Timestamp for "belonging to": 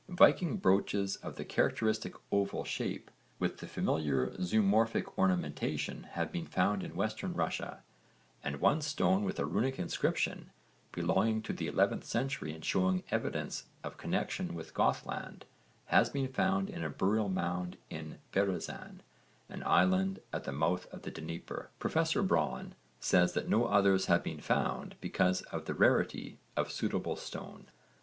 10.91-11.53